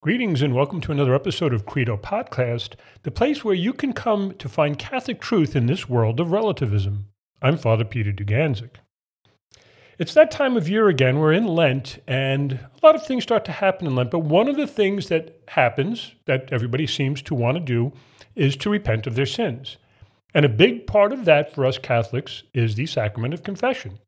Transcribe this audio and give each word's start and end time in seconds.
Greetings 0.00 0.42
and 0.42 0.54
welcome 0.54 0.80
to 0.82 0.92
another 0.92 1.12
episode 1.12 1.52
of 1.52 1.66
Credo 1.66 1.96
Podcast, 1.96 2.74
the 3.02 3.10
place 3.10 3.44
where 3.44 3.52
you 3.52 3.72
can 3.72 3.92
come 3.92 4.32
to 4.34 4.48
find 4.48 4.78
Catholic 4.78 5.20
truth 5.20 5.56
in 5.56 5.66
this 5.66 5.88
world 5.88 6.20
of 6.20 6.30
relativism. 6.30 7.08
I'm 7.42 7.58
Father 7.58 7.84
Peter 7.84 8.12
Duganzik. 8.12 8.76
It's 9.98 10.14
that 10.14 10.30
time 10.30 10.56
of 10.56 10.68
year 10.68 10.86
again. 10.86 11.18
We're 11.18 11.32
in 11.32 11.48
Lent, 11.48 11.98
and 12.06 12.52
a 12.52 12.70
lot 12.80 12.94
of 12.94 13.04
things 13.04 13.24
start 13.24 13.44
to 13.46 13.52
happen 13.52 13.88
in 13.88 13.96
Lent. 13.96 14.12
But 14.12 14.20
one 14.20 14.46
of 14.48 14.54
the 14.54 14.68
things 14.68 15.08
that 15.08 15.42
happens 15.48 16.14
that 16.26 16.48
everybody 16.52 16.86
seems 16.86 17.20
to 17.22 17.34
want 17.34 17.56
to 17.56 17.60
do 17.60 17.92
is 18.36 18.54
to 18.58 18.70
repent 18.70 19.08
of 19.08 19.16
their 19.16 19.26
sins. 19.26 19.78
And 20.32 20.44
a 20.44 20.48
big 20.48 20.86
part 20.86 21.12
of 21.12 21.24
that 21.24 21.52
for 21.52 21.66
us 21.66 21.76
Catholics 21.76 22.44
is 22.54 22.76
the 22.76 22.86
sacrament 22.86 23.34
of 23.34 23.42
confession, 23.42 23.98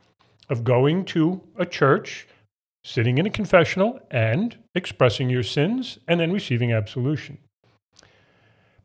of 0.49 0.63
going 0.63 1.05
to 1.07 1.43
a 1.59 1.67
church 1.67 2.29
sitting 2.83 3.19
in 3.19 3.27
a 3.27 3.31
confessional 3.31 4.01
and 4.11 4.57
expressing 4.75 5.29
your 5.29 5.43
sins 5.43 5.99
and 6.09 6.21
then 6.21 6.33
receiving 6.33 6.73
absolution. 6.73 7.39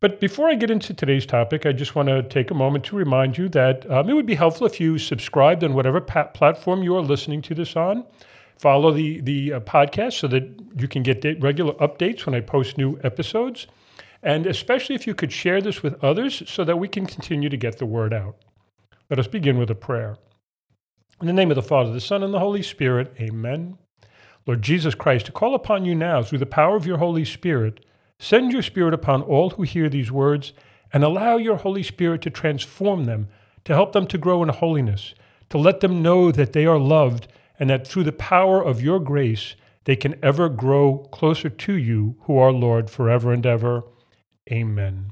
But 0.01 0.19
before 0.19 0.49
I 0.49 0.55
get 0.55 0.69
into 0.69 0.93
today's 0.93 1.25
topic, 1.25 1.65
I 1.65 1.71
just 1.71 1.95
want 1.95 2.09
to 2.09 2.21
take 2.23 2.51
a 2.51 2.53
moment 2.53 2.83
to 2.85 2.95
remind 2.95 3.37
you 3.37 3.49
that 3.49 3.89
um, 3.89 4.09
it 4.09 4.13
would 4.13 4.25
be 4.25 4.35
helpful 4.35 4.67
if 4.67 4.79
you 4.79 4.97
subscribed 4.97 5.63
on 5.63 5.73
whatever 5.73 6.01
pa- 6.01 6.25
platform 6.25 6.83
you 6.83 6.95
are 6.95 7.01
listening 7.01 7.41
to 7.43 7.55
this 7.55 7.75
on. 7.75 8.05
Follow 8.59 8.91
the, 8.91 9.21
the 9.21 9.53
uh, 9.53 9.59
podcast 9.61 10.13
so 10.13 10.27
that 10.27 10.43
you 10.77 10.87
can 10.87 11.01
get 11.01 11.23
regular 11.41 11.73
updates 11.75 12.25
when 12.25 12.35
I 12.35 12.41
post 12.41 12.77
new 12.77 12.99
episodes. 13.03 13.67
And 14.21 14.45
especially 14.45 14.95
if 14.95 15.07
you 15.07 15.15
could 15.15 15.31
share 15.31 15.61
this 15.61 15.81
with 15.81 16.03
others 16.03 16.43
so 16.45 16.63
that 16.63 16.77
we 16.77 16.87
can 16.87 17.05
continue 17.05 17.49
to 17.49 17.57
get 17.57 17.77
the 17.79 17.85
word 17.85 18.13
out. 18.13 18.35
Let 19.09 19.19
us 19.19 19.27
begin 19.27 19.57
with 19.57 19.69
a 19.69 19.75
prayer. 19.75 20.17
In 21.21 21.27
the 21.27 21.33
name 21.33 21.51
of 21.51 21.55
the 21.55 21.61
Father, 21.61 21.91
the 21.91 22.01
Son, 22.01 22.23
and 22.23 22.33
the 22.33 22.39
Holy 22.39 22.61
Spirit, 22.61 23.13
amen. 23.19 23.77
Lord 24.47 24.61
Jesus 24.61 24.93
Christ, 24.93 25.25
to 25.25 25.31
call 25.31 25.55
upon 25.55 25.85
you 25.85 25.95
now 25.95 26.21
through 26.21 26.37
the 26.37 26.45
power 26.45 26.75
of 26.75 26.85
your 26.85 26.97
Holy 26.97 27.25
Spirit. 27.25 27.83
Send 28.19 28.51
your 28.51 28.61
Spirit 28.61 28.93
upon 28.93 29.23
all 29.23 29.51
who 29.51 29.63
hear 29.63 29.89
these 29.89 30.11
words, 30.11 30.53
and 30.93 31.03
allow 31.03 31.37
your 31.37 31.57
Holy 31.57 31.81
Spirit 31.81 32.21
to 32.21 32.29
transform 32.29 33.05
them, 33.05 33.27
to 33.63 33.73
help 33.73 33.93
them 33.93 34.05
to 34.07 34.17
grow 34.19 34.43
in 34.43 34.49
holiness, 34.49 35.15
to 35.49 35.57
let 35.57 35.79
them 35.79 36.03
know 36.03 36.31
that 36.31 36.53
they 36.53 36.65
are 36.65 36.77
loved, 36.77 37.27
and 37.59 37.69
that 37.69 37.87
through 37.87 38.03
the 38.03 38.11
power 38.11 38.63
of 38.63 38.81
your 38.81 38.99
grace 38.99 39.55
they 39.85 39.95
can 39.95 40.15
ever 40.23 40.47
grow 40.47 40.99
closer 41.11 41.49
to 41.49 41.73
you, 41.73 42.15
who 42.21 42.37
are 42.37 42.51
Lord 42.51 42.89
forever 42.89 43.33
and 43.33 43.45
ever. 43.45 43.83
Amen. 44.51 45.11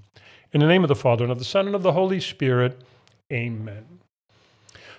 In 0.51 0.59
the 0.59 0.67
name 0.67 0.83
of 0.83 0.89
the 0.89 0.95
Father, 0.95 1.23
and 1.23 1.31
of 1.31 1.39
the 1.39 1.45
Son, 1.45 1.65
and 1.65 1.75
of 1.75 1.83
the 1.83 1.93
Holy 1.93 2.19
Spirit, 2.19 2.83
amen. 3.31 3.99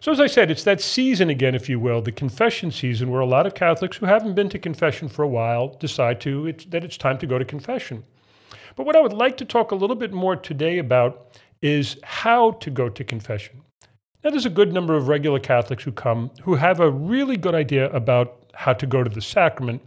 So, 0.04 0.12
as 0.12 0.20
I 0.20 0.26
said, 0.26 0.50
it's 0.50 0.64
that 0.64 0.82
season 0.82 1.30
again, 1.30 1.54
if 1.54 1.66
you 1.66 1.80
will, 1.80 2.02
the 2.02 2.12
confession 2.12 2.70
season, 2.70 3.10
where 3.10 3.22
a 3.22 3.26
lot 3.26 3.46
of 3.46 3.54
Catholics 3.54 3.96
who 3.96 4.04
haven't 4.04 4.34
been 4.34 4.50
to 4.50 4.58
confession 4.58 5.08
for 5.08 5.22
a 5.22 5.28
while 5.28 5.68
decide 5.68 6.20
to 6.20 6.46
it's, 6.46 6.66
that 6.66 6.84
it's 6.84 6.98
time 6.98 7.16
to 7.16 7.26
go 7.26 7.38
to 7.38 7.44
confession. 7.46 8.04
But 8.76 8.84
what 8.84 8.96
I 8.96 9.00
would 9.00 9.14
like 9.14 9.38
to 9.38 9.46
talk 9.46 9.70
a 9.70 9.74
little 9.74 9.96
bit 9.96 10.12
more 10.12 10.36
today 10.36 10.76
about 10.76 11.40
is 11.62 11.96
how 12.02 12.50
to 12.50 12.68
go 12.68 12.90
to 12.90 13.02
confession. 13.02 13.62
Now, 14.22 14.28
there's 14.28 14.44
a 14.44 14.50
good 14.50 14.74
number 14.74 14.94
of 14.94 15.08
regular 15.08 15.38
Catholics 15.38 15.84
who 15.84 15.92
come 15.92 16.30
who 16.42 16.56
have 16.56 16.80
a 16.80 16.90
really 16.90 17.38
good 17.38 17.54
idea 17.54 17.90
about 17.90 18.52
how 18.52 18.74
to 18.74 18.86
go 18.86 19.02
to 19.02 19.08
the 19.08 19.22
sacrament. 19.22 19.80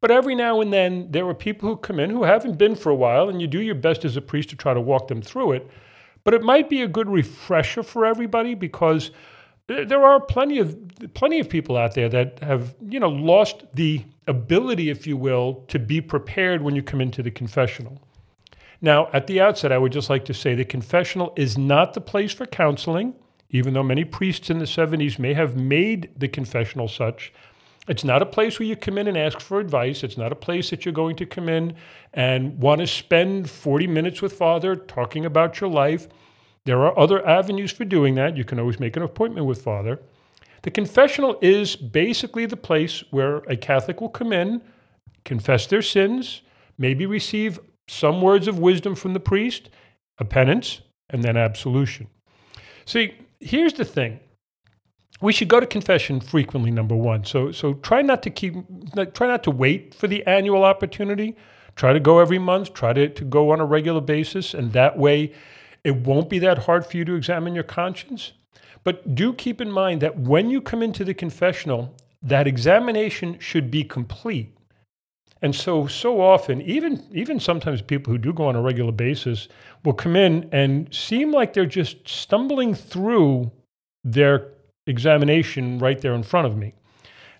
But 0.00 0.10
every 0.10 0.34
now 0.34 0.60
and 0.60 0.72
then, 0.72 1.06
there 1.12 1.28
are 1.28 1.34
people 1.34 1.68
who 1.68 1.76
come 1.76 2.00
in 2.00 2.10
who 2.10 2.24
haven't 2.24 2.58
been 2.58 2.74
for 2.74 2.90
a 2.90 2.96
while, 2.96 3.28
and 3.28 3.40
you 3.40 3.46
do 3.46 3.60
your 3.60 3.76
best 3.76 4.04
as 4.04 4.16
a 4.16 4.20
priest 4.20 4.48
to 4.48 4.56
try 4.56 4.74
to 4.74 4.80
walk 4.80 5.06
them 5.06 5.22
through 5.22 5.52
it. 5.52 5.70
But 6.24 6.34
it 6.34 6.42
might 6.42 6.68
be 6.68 6.82
a 6.82 6.88
good 6.88 7.08
refresher 7.08 7.84
for 7.84 8.04
everybody 8.04 8.54
because 8.54 9.12
there 9.66 10.04
are 10.04 10.20
plenty 10.20 10.58
of 10.58 10.76
plenty 11.14 11.40
of 11.40 11.48
people 11.48 11.76
out 11.76 11.94
there 11.94 12.08
that 12.08 12.40
have 12.40 12.74
you 12.88 13.00
know 13.00 13.08
lost 13.08 13.64
the 13.74 14.04
ability, 14.26 14.90
if 14.90 15.06
you 15.06 15.16
will, 15.16 15.64
to 15.68 15.78
be 15.78 16.00
prepared 16.00 16.62
when 16.62 16.76
you 16.76 16.82
come 16.82 17.00
into 17.00 17.22
the 17.22 17.30
confessional. 17.30 18.00
Now, 18.80 19.08
at 19.12 19.28
the 19.28 19.40
outset, 19.40 19.70
I 19.70 19.78
would 19.78 19.92
just 19.92 20.10
like 20.10 20.24
to 20.26 20.34
say 20.34 20.54
the 20.54 20.64
confessional 20.64 21.32
is 21.36 21.56
not 21.56 21.94
the 21.94 22.00
place 22.00 22.32
for 22.32 22.46
counseling, 22.46 23.14
even 23.50 23.74
though 23.74 23.82
many 23.82 24.04
priests 24.04 24.50
in 24.50 24.58
the 24.58 24.64
70s 24.64 25.18
may 25.18 25.34
have 25.34 25.56
made 25.56 26.10
the 26.16 26.28
confessional 26.28 26.88
such. 26.88 27.32
It's 27.88 28.04
not 28.04 28.22
a 28.22 28.26
place 28.26 28.58
where 28.58 28.68
you 28.68 28.76
come 28.76 28.98
in 28.98 29.08
and 29.08 29.16
ask 29.18 29.40
for 29.40 29.60
advice. 29.60 30.02
It's 30.02 30.16
not 30.16 30.32
a 30.32 30.36
place 30.36 30.70
that 30.70 30.84
you're 30.84 30.92
going 30.92 31.16
to 31.16 31.26
come 31.26 31.48
in 31.48 31.74
and 32.12 32.58
want 32.58 32.80
to 32.80 32.86
spend 32.86 33.50
40 33.50 33.86
minutes 33.88 34.22
with 34.22 34.32
Father 34.32 34.76
talking 34.76 35.24
about 35.24 35.60
your 35.60 35.70
life. 35.70 36.08
There 36.64 36.84
are 36.84 36.96
other 36.98 37.26
avenues 37.26 37.72
for 37.72 37.84
doing 37.84 38.14
that. 38.14 38.36
You 38.36 38.44
can 38.44 38.60
always 38.60 38.78
make 38.78 38.96
an 38.96 39.02
appointment 39.02 39.46
with 39.46 39.62
Father. 39.62 40.00
The 40.62 40.70
confessional 40.70 41.38
is 41.42 41.74
basically 41.74 42.46
the 42.46 42.56
place 42.56 43.02
where 43.10 43.38
a 43.48 43.56
Catholic 43.56 44.00
will 44.00 44.08
come 44.08 44.32
in, 44.32 44.62
confess 45.24 45.66
their 45.66 45.82
sins, 45.82 46.42
maybe 46.78 47.04
receive 47.04 47.58
some 47.88 48.20
words 48.20 48.46
of 48.46 48.60
wisdom 48.60 48.94
from 48.94 49.12
the 49.12 49.20
priest, 49.20 49.70
a 50.18 50.24
penance, 50.24 50.82
and 51.10 51.24
then 51.24 51.36
absolution. 51.36 52.06
See, 52.84 53.14
here's 53.40 53.72
the 53.72 53.84
thing. 53.84 54.20
We 55.20 55.32
should 55.32 55.48
go 55.48 55.60
to 55.60 55.66
confession 55.66 56.20
frequently, 56.20 56.70
number 56.70 56.96
one. 56.96 57.24
So, 57.24 57.52
so 57.52 57.74
try 57.74 58.02
not 58.02 58.22
to 58.22 58.30
keep, 58.30 58.54
try 59.14 59.26
not 59.26 59.42
to 59.44 59.50
wait 59.50 59.94
for 59.94 60.06
the 60.06 60.24
annual 60.26 60.64
opportunity. 60.64 61.36
Try 61.74 61.92
to 61.92 62.00
go 62.00 62.18
every 62.18 62.38
month. 62.38 62.72
Try 62.74 62.92
to, 62.92 63.08
to 63.08 63.24
go 63.24 63.50
on 63.50 63.60
a 63.60 63.64
regular 63.64 64.00
basis, 64.00 64.54
and 64.54 64.72
that 64.72 64.98
way 64.98 65.32
it 65.84 65.96
won't 65.96 66.28
be 66.28 66.38
that 66.40 66.58
hard 66.58 66.86
for 66.86 66.96
you 66.96 67.04
to 67.04 67.14
examine 67.14 67.54
your 67.54 67.64
conscience. 67.64 68.32
But 68.84 69.14
do 69.14 69.32
keep 69.32 69.60
in 69.60 69.70
mind 69.70 70.00
that 70.02 70.18
when 70.18 70.50
you 70.50 70.60
come 70.60 70.82
into 70.82 71.04
the 71.04 71.14
confessional, 71.14 71.94
that 72.22 72.46
examination 72.46 73.38
should 73.38 73.70
be 73.70 73.84
complete. 73.84 74.56
And 75.40 75.54
so, 75.54 75.88
so 75.88 76.20
often, 76.20 76.62
even, 76.62 77.04
even 77.12 77.40
sometimes 77.40 77.82
people 77.82 78.12
who 78.12 78.18
do 78.18 78.32
go 78.32 78.46
on 78.46 78.54
a 78.54 78.62
regular 78.62 78.92
basis 78.92 79.48
will 79.84 79.92
come 79.92 80.14
in 80.14 80.48
and 80.52 80.92
seem 80.94 81.32
like 81.32 81.52
they're 81.52 81.66
just 81.66 82.08
stumbling 82.08 82.74
through 82.74 83.50
their 84.04 84.48
examination 84.86 85.78
right 85.80 86.00
there 86.00 86.14
in 86.14 86.22
front 86.22 86.46
of 86.46 86.56
me. 86.56 86.74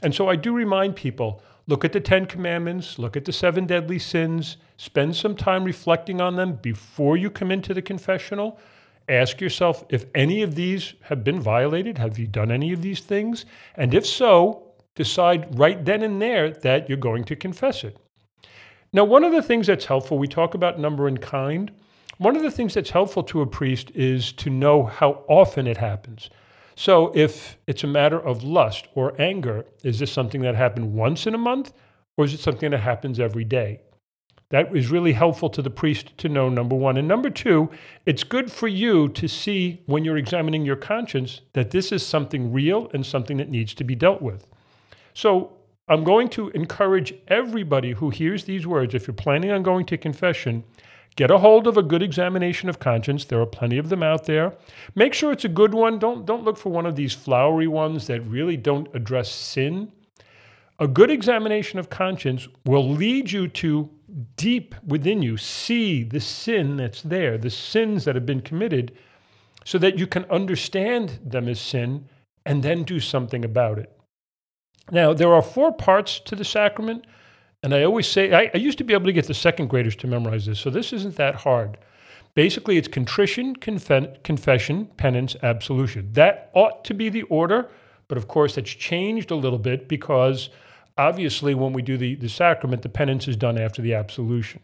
And 0.02 0.12
so 0.12 0.28
I 0.28 0.34
do 0.34 0.52
remind 0.52 0.96
people 0.96 1.42
look 1.66 1.84
at 1.84 1.92
the 1.92 2.00
Ten 2.00 2.26
Commandments, 2.26 2.98
look 2.98 3.16
at 3.16 3.24
the 3.24 3.32
seven 3.32 3.66
deadly 3.66 3.98
sins, 3.98 4.56
spend 4.76 5.16
some 5.16 5.36
time 5.36 5.64
reflecting 5.64 6.20
on 6.20 6.36
them 6.36 6.58
before 6.62 7.16
you 7.16 7.30
come 7.30 7.50
into 7.50 7.74
the 7.74 7.82
confessional. 7.82 8.58
Ask 9.08 9.40
yourself 9.40 9.84
if 9.88 10.06
any 10.14 10.42
of 10.42 10.54
these 10.54 10.94
have 11.02 11.24
been 11.24 11.40
violated. 11.40 11.98
Have 11.98 12.18
you 12.18 12.26
done 12.26 12.50
any 12.52 12.72
of 12.72 12.82
these 12.82 13.00
things? 13.00 13.44
And 13.76 13.94
if 13.94 14.06
so, 14.06 14.72
decide 14.94 15.58
right 15.58 15.84
then 15.84 16.02
and 16.02 16.20
there 16.20 16.50
that 16.50 16.88
you're 16.88 16.98
going 16.98 17.24
to 17.24 17.36
confess 17.36 17.84
it. 17.84 17.96
Now, 18.92 19.04
one 19.04 19.24
of 19.24 19.32
the 19.32 19.42
things 19.42 19.66
that's 19.66 19.86
helpful, 19.86 20.18
we 20.18 20.28
talk 20.28 20.54
about 20.54 20.78
number 20.78 21.08
and 21.08 21.20
kind. 21.20 21.70
One 22.18 22.36
of 22.36 22.42
the 22.42 22.50
things 22.50 22.74
that's 22.74 22.90
helpful 22.90 23.22
to 23.24 23.40
a 23.40 23.46
priest 23.46 23.90
is 23.94 24.32
to 24.34 24.50
know 24.50 24.84
how 24.84 25.24
often 25.28 25.66
it 25.66 25.78
happens. 25.78 26.28
So 26.74 27.12
if 27.14 27.58
it's 27.66 27.84
a 27.84 27.86
matter 27.86 28.20
of 28.20 28.42
lust 28.42 28.88
or 28.94 29.20
anger, 29.20 29.64
is 29.82 29.98
this 29.98 30.12
something 30.12 30.42
that 30.42 30.54
happened 30.54 30.94
once 30.94 31.26
in 31.26 31.34
a 31.34 31.38
month 31.38 31.72
or 32.16 32.24
is 32.24 32.34
it 32.34 32.40
something 32.40 32.70
that 32.70 32.80
happens 32.80 33.20
every 33.20 33.44
day? 33.44 33.80
That 34.50 34.76
is 34.76 34.90
really 34.90 35.14
helpful 35.14 35.48
to 35.48 35.62
the 35.62 35.70
priest 35.70 36.16
to 36.18 36.28
know, 36.28 36.50
number 36.50 36.76
one. 36.76 36.98
And 36.98 37.08
number 37.08 37.30
two, 37.30 37.70
it's 38.04 38.22
good 38.22 38.52
for 38.52 38.68
you 38.68 39.08
to 39.08 39.26
see 39.26 39.82
when 39.86 40.04
you're 40.04 40.18
examining 40.18 40.66
your 40.66 40.76
conscience 40.76 41.40
that 41.54 41.70
this 41.70 41.90
is 41.90 42.06
something 42.06 42.52
real 42.52 42.90
and 42.92 43.04
something 43.04 43.38
that 43.38 43.48
needs 43.48 43.72
to 43.74 43.84
be 43.84 43.94
dealt 43.94 44.20
with. 44.20 44.46
So 45.14 45.52
I'm 45.88 46.04
going 46.04 46.28
to 46.30 46.50
encourage 46.50 47.14
everybody 47.28 47.92
who 47.92 48.10
hears 48.10 48.44
these 48.44 48.66
words, 48.66 48.94
if 48.94 49.06
you're 49.06 49.14
planning 49.14 49.50
on 49.50 49.62
going 49.62 49.86
to 49.86 49.96
confession, 49.96 50.64
Get 51.14 51.30
a 51.30 51.38
hold 51.38 51.66
of 51.66 51.76
a 51.76 51.82
good 51.82 52.02
examination 52.02 52.68
of 52.68 52.78
conscience. 52.78 53.24
There 53.24 53.40
are 53.40 53.46
plenty 53.46 53.76
of 53.76 53.90
them 53.90 54.02
out 54.02 54.24
there. 54.24 54.54
Make 54.94 55.12
sure 55.12 55.30
it's 55.30 55.44
a 55.44 55.48
good 55.48 55.74
one. 55.74 55.98
Don't, 55.98 56.24
don't 56.24 56.44
look 56.44 56.56
for 56.56 56.70
one 56.70 56.86
of 56.86 56.96
these 56.96 57.12
flowery 57.12 57.68
ones 57.68 58.06
that 58.06 58.22
really 58.22 58.56
don't 58.56 58.88
address 58.94 59.30
sin. 59.30 59.92
A 60.78 60.88
good 60.88 61.10
examination 61.10 61.78
of 61.78 61.90
conscience 61.90 62.48
will 62.64 62.88
lead 62.88 63.30
you 63.30 63.46
to 63.48 63.90
deep 64.36 64.74
within 64.86 65.22
you 65.22 65.36
see 65.36 66.02
the 66.02 66.20
sin 66.20 66.76
that's 66.76 67.02
there, 67.02 67.36
the 67.36 67.50
sins 67.50 68.04
that 68.04 68.14
have 68.14 68.26
been 68.26 68.40
committed, 68.40 68.92
so 69.64 69.78
that 69.78 69.98
you 69.98 70.06
can 70.06 70.24
understand 70.24 71.20
them 71.24 71.46
as 71.48 71.60
sin 71.60 72.08
and 72.46 72.62
then 72.62 72.82
do 72.82 72.98
something 72.98 73.44
about 73.44 73.78
it. 73.78 73.96
Now, 74.90 75.12
there 75.12 75.32
are 75.32 75.42
four 75.42 75.72
parts 75.72 76.18
to 76.20 76.34
the 76.34 76.44
sacrament. 76.44 77.06
And 77.62 77.74
I 77.74 77.84
always 77.84 78.08
say, 78.08 78.32
I, 78.32 78.50
I, 78.52 78.58
used 78.58 78.78
to 78.78 78.84
be 78.84 78.92
able 78.92 79.06
to 79.06 79.12
get 79.12 79.28
the 79.28 79.34
second 79.34 79.68
graders 79.68 79.94
to 79.96 80.08
memorize 80.08 80.46
this, 80.46 80.58
so 80.58 80.68
this 80.68 80.92
isn't 80.92 81.16
that 81.16 81.36
hard. 81.36 81.78
Basically, 82.34 82.76
it's 82.76 82.88
contrition, 82.88 83.54
confession, 83.54 84.86
penance, 84.96 85.36
absolution. 85.42 86.12
That 86.12 86.50
ought 86.54 86.84
to 86.86 86.94
be 86.94 87.08
the 87.08 87.22
order, 87.22 87.68
but 88.08 88.18
of 88.18 88.26
course, 88.26 88.56
that's 88.56 88.70
changed 88.70 89.30
a 89.30 89.36
little 89.36 89.58
bit 89.58 89.86
because 89.86 90.48
obviously, 90.98 91.54
when 91.54 91.72
we 91.72 91.82
do 91.82 91.96
the, 91.96 92.16
the 92.16 92.28
sacrament, 92.28 92.82
the 92.82 92.88
penance 92.88 93.28
is 93.28 93.36
done 93.36 93.58
after 93.58 93.80
the 93.80 93.94
absolution. 93.94 94.60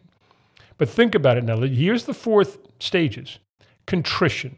But 0.77 0.89
think 0.89 1.15
about 1.15 1.37
it 1.37 1.45
now. 1.45 1.61
Here's 1.61 2.05
the 2.05 2.15
fourth 2.15 2.59
stages 2.81 3.39
contrition. 3.87 4.57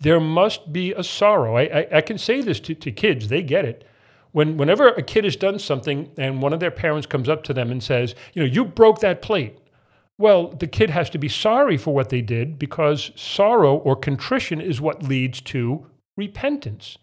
There 0.00 0.20
must 0.20 0.72
be 0.72 0.92
a 0.92 1.02
sorrow. 1.02 1.56
I, 1.56 1.62
I, 1.62 1.88
I 1.92 2.00
can 2.00 2.18
say 2.18 2.40
this 2.40 2.58
to, 2.60 2.74
to 2.74 2.90
kids, 2.90 3.28
they 3.28 3.42
get 3.42 3.64
it 3.64 3.86
When, 4.32 4.56
whenever 4.56 4.88
a 4.88 5.02
kid 5.02 5.24
has 5.24 5.36
done 5.36 5.58
something 5.58 6.10
and 6.16 6.40
one 6.40 6.52
of 6.52 6.60
their 6.60 6.70
parents 6.70 7.06
comes 7.06 7.28
up 7.28 7.42
to 7.44 7.54
them 7.54 7.70
and 7.70 7.82
says, 7.82 8.14
you 8.34 8.42
know, 8.42 8.48
you 8.48 8.64
broke 8.64 9.00
that 9.00 9.22
plate. 9.22 9.58
Well, 10.18 10.48
the 10.48 10.66
kid 10.66 10.90
has 10.90 11.10
to 11.10 11.18
be 11.18 11.28
sorry 11.28 11.76
for 11.76 11.94
what 11.94 12.10
they 12.10 12.20
did 12.20 12.58
because 12.58 13.10
sorrow 13.16 13.76
or 13.76 13.96
contrition 13.96 14.60
is 14.60 14.80
what 14.80 15.02
leads 15.02 15.40
to 15.42 15.86
repentance. 16.16 16.98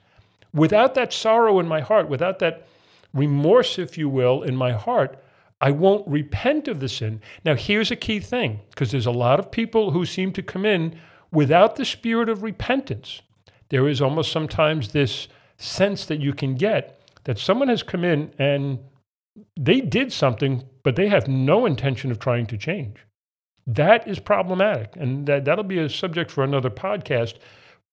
Without 0.54 0.94
that 0.94 1.12
sorrow 1.12 1.60
in 1.60 1.68
my 1.68 1.82
heart, 1.82 2.10
without 2.10 2.40
that 2.40 2.68
remorse, 3.14 3.80
if 3.80 3.98
you 3.98 4.08
will, 4.08 4.44
in 4.44 4.56
my 4.56 4.72
heart, 4.72 5.22
I 5.60 5.72
won't 5.72 6.08
repent 6.08 6.68
of 6.68 6.80
the 6.80 6.88
sin. 6.88 7.22
Now, 7.44 7.56
here's 7.56 7.90
a 7.90 7.96
key 7.96 8.20
thing 8.20 8.60
because 8.70 8.92
there's 8.92 9.08
a 9.08 9.12
lot 9.12 9.40
of 9.40 9.52
people 9.52 9.92
who 9.92 10.06
seem 10.06 10.32
to 10.34 10.44
come 10.44 10.66
in 10.66 11.00
without 11.32 11.76
the 11.76 11.86
spirit 11.86 12.30
of 12.30 12.44
repentance. 12.44 13.22
There 13.70 13.88
is 13.88 14.02
almost 14.02 14.32
sometimes 14.32 14.90
this 14.90 15.28
sense 15.58 16.06
that 16.06 16.20
you 16.20 16.34
can 16.34 16.56
get 16.56 16.97
that 17.28 17.38
someone 17.38 17.68
has 17.68 17.84
come 17.84 18.06
in 18.06 18.32
and 18.40 18.80
they 19.60 19.82
did 19.82 20.14
something, 20.14 20.64
but 20.82 20.96
they 20.96 21.10
have 21.10 21.28
no 21.28 21.66
intention 21.66 22.10
of 22.10 22.20
trying 22.20 22.48
to 22.48 22.58
change. 22.58 22.96
That 23.68 24.08
is 24.08 24.18
problematic. 24.18 24.96
And 24.96 25.28
that, 25.28 25.44
that'll 25.44 25.66
be 25.66 25.78
a 25.78 25.90
subject 25.90 26.32
for 26.32 26.46
another 26.46 26.70
podcast. 26.70 27.36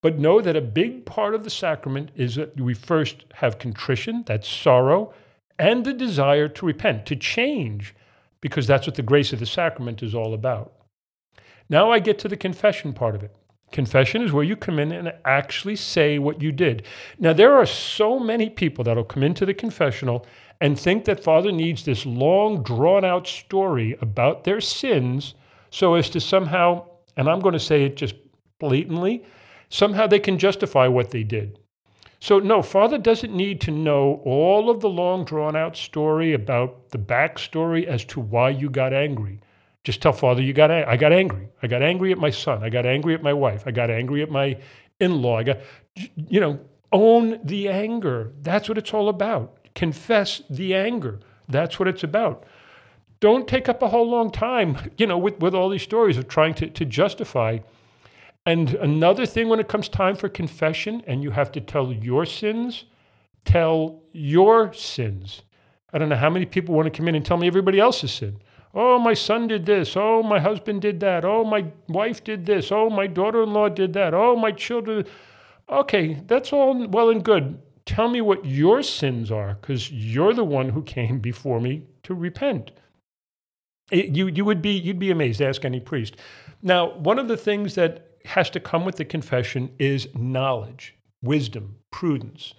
But 0.02 0.20
know 0.20 0.40
that 0.40 0.54
a 0.54 0.60
big 0.60 1.04
part 1.04 1.34
of 1.34 1.42
the 1.42 1.50
sacrament 1.50 2.10
is 2.14 2.36
that 2.36 2.60
we 2.60 2.74
first 2.74 3.24
have 3.34 3.58
contrition, 3.58 4.22
that's 4.24 4.48
sorrow, 4.48 5.12
and 5.58 5.84
the 5.84 5.92
desire 5.92 6.46
to 6.46 6.66
repent, 6.66 7.04
to 7.06 7.16
change, 7.16 7.92
because 8.40 8.68
that's 8.68 8.86
what 8.86 8.94
the 8.94 9.02
grace 9.02 9.32
of 9.32 9.40
the 9.40 9.46
sacrament 9.46 10.00
is 10.00 10.14
all 10.14 10.32
about. 10.32 10.74
Now 11.68 11.90
I 11.90 11.98
get 11.98 12.20
to 12.20 12.28
the 12.28 12.36
confession 12.36 12.92
part 12.92 13.16
of 13.16 13.24
it. 13.24 13.34
Confession 13.74 14.22
is 14.22 14.32
where 14.32 14.44
you 14.44 14.54
come 14.54 14.78
in 14.78 14.92
and 14.92 15.12
actually 15.24 15.74
say 15.74 16.20
what 16.20 16.40
you 16.40 16.52
did. 16.52 16.84
Now, 17.18 17.32
there 17.32 17.54
are 17.54 17.66
so 17.66 18.20
many 18.20 18.48
people 18.48 18.84
that'll 18.84 19.02
come 19.02 19.24
into 19.24 19.44
the 19.44 19.52
confessional 19.52 20.24
and 20.60 20.78
think 20.78 21.06
that 21.06 21.24
Father 21.24 21.50
needs 21.50 21.84
this 21.84 22.06
long, 22.06 22.62
drawn 22.62 23.04
out 23.04 23.26
story 23.26 23.98
about 24.00 24.44
their 24.44 24.60
sins 24.60 25.34
so 25.70 25.94
as 25.94 26.08
to 26.10 26.20
somehow, 26.20 26.86
and 27.16 27.28
I'm 27.28 27.40
going 27.40 27.54
to 27.54 27.58
say 27.58 27.82
it 27.82 27.96
just 27.96 28.14
blatantly, 28.60 29.24
somehow 29.70 30.06
they 30.06 30.20
can 30.20 30.38
justify 30.38 30.86
what 30.86 31.10
they 31.10 31.24
did. 31.24 31.58
So, 32.20 32.38
no, 32.38 32.62
Father 32.62 32.96
doesn't 32.96 33.34
need 33.34 33.60
to 33.62 33.72
know 33.72 34.22
all 34.24 34.70
of 34.70 34.82
the 34.82 34.88
long, 34.88 35.24
drawn 35.24 35.56
out 35.56 35.76
story 35.76 36.32
about 36.32 36.90
the 36.90 36.98
backstory 36.98 37.86
as 37.86 38.04
to 38.04 38.20
why 38.20 38.50
you 38.50 38.70
got 38.70 38.92
angry. 38.92 39.40
Just 39.84 40.02
tell 40.02 40.12
Father, 40.12 40.42
you 40.42 40.52
got, 40.52 40.70
I 40.70 40.96
got 40.96 41.12
angry. 41.12 41.48
I 41.62 41.66
got 41.66 41.82
angry 41.82 42.10
at 42.10 42.18
my 42.18 42.30
son. 42.30 42.64
I 42.64 42.70
got 42.70 42.86
angry 42.86 43.14
at 43.14 43.22
my 43.22 43.32
wife. 43.32 43.64
I 43.66 43.70
got 43.70 43.90
angry 43.90 44.22
at 44.22 44.30
my 44.30 44.58
in 44.98 45.20
law. 45.22 45.38
I 45.38 45.42
got, 45.42 45.58
you 46.16 46.40
know, 46.40 46.58
own 46.90 47.38
the 47.44 47.68
anger. 47.68 48.32
That's 48.40 48.68
what 48.68 48.78
it's 48.78 48.94
all 48.94 49.08
about. 49.08 49.58
Confess 49.74 50.42
the 50.48 50.74
anger. 50.74 51.20
That's 51.48 51.78
what 51.78 51.88
it's 51.88 52.02
about. 52.02 52.44
Don't 53.20 53.46
take 53.46 53.68
up 53.68 53.82
a 53.82 53.88
whole 53.88 54.08
long 54.08 54.30
time, 54.30 54.90
you 54.96 55.06
know, 55.06 55.18
with, 55.18 55.38
with 55.38 55.54
all 55.54 55.68
these 55.68 55.82
stories 55.82 56.16
of 56.16 56.28
trying 56.28 56.54
to, 56.54 56.68
to 56.68 56.84
justify 56.84 57.58
and 58.46 58.74
another 58.74 59.24
thing 59.24 59.48
when 59.48 59.58
it 59.58 59.68
comes 59.68 59.88
time 59.88 60.16
for 60.16 60.28
confession 60.28 61.02
and 61.06 61.22
you 61.22 61.30
have 61.30 61.50
to 61.52 61.60
tell 61.60 61.92
your 61.92 62.26
sins, 62.26 62.84
tell 63.44 64.02
your 64.12 64.72
sins. 64.74 65.42
I 65.92 65.98
don't 65.98 66.10
know 66.10 66.16
how 66.16 66.28
many 66.28 66.44
people 66.44 66.74
want 66.74 66.92
to 66.92 66.96
come 66.96 67.08
in 67.08 67.14
and 67.14 67.24
tell 67.24 67.38
me 67.38 67.46
everybody 67.46 67.80
else's 67.80 68.12
sin. 68.12 68.40
Oh, 68.74 68.98
my 68.98 69.14
son 69.14 69.46
did 69.46 69.66
this. 69.66 69.96
Oh, 69.96 70.22
my 70.22 70.40
husband 70.40 70.82
did 70.82 70.98
that. 71.00 71.24
Oh, 71.24 71.44
my 71.44 71.66
wife 71.88 72.24
did 72.24 72.44
this. 72.44 72.72
Oh, 72.72 72.90
my 72.90 73.06
daughter 73.06 73.44
in 73.44 73.52
law 73.52 73.68
did 73.68 73.92
that. 73.92 74.14
Oh, 74.14 74.34
my 74.34 74.50
children. 74.50 75.06
Okay, 75.70 76.20
that's 76.26 76.52
all 76.52 76.86
well 76.88 77.10
and 77.10 77.24
good. 77.24 77.60
Tell 77.86 78.08
me 78.08 78.20
what 78.20 78.44
your 78.44 78.82
sins 78.82 79.30
are, 79.30 79.54
because 79.60 79.92
you're 79.92 80.34
the 80.34 80.44
one 80.44 80.70
who 80.70 80.82
came 80.82 81.20
before 81.20 81.60
me 81.60 81.86
to 82.02 82.14
repent. 82.14 82.72
It, 83.90 84.16
you, 84.16 84.26
you 84.26 84.44
would 84.44 84.62
be, 84.62 84.70
you'd 84.70 84.98
be 84.98 85.10
amazed. 85.10 85.40
Ask 85.40 85.64
any 85.64 85.80
priest. 85.80 86.16
Now, 86.62 86.94
one 86.94 87.18
of 87.18 87.28
the 87.28 87.36
things 87.36 87.74
that 87.74 88.08
has 88.24 88.48
to 88.50 88.60
come 88.60 88.84
with 88.84 88.96
the 88.96 89.04
confession 89.04 89.70
is 89.78 90.08
knowledge, 90.14 90.94
wisdom, 91.22 91.76
prudence. 91.90 92.54